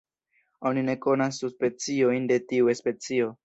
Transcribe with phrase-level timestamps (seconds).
[0.69, 3.33] Oni ne konas subspeciojn de tiu specio.